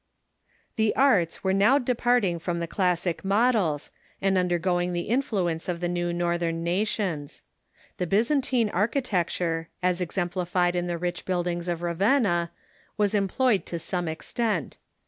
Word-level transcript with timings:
The 0.77 0.95
arts 0.95 1.43
were 1.43 1.53
now 1.53 1.77
departing 1.77 2.39
from 2.39 2.59
the 2.59 2.65
classic 2.65 3.23
models, 3.23 3.91
and 4.19 4.35
undergoing 4.35 4.93
the 4.93 5.01
influence 5.03 5.69
of 5.69 5.79
the 5.79 5.87
new 5.87 6.11
Northern 6.11 6.63
nations. 6.63 7.43
The 7.97 8.07
Byzantine 8.07 8.71
architecture, 8.71 9.69
as 9.83 10.01
exemplified 10.01 10.75
in 10.75 10.87
the 10.87 10.97
rich 10.97 11.23
build 11.23 11.45
ings 11.45 11.67
of 11.67 11.83
Ravenna, 11.83 12.49
was 12.97 13.13
employed 13.13 13.63
to 13.67 13.77
some 13.77 14.07
extent. 14.07 14.77